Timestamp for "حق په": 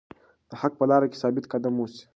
0.61-0.85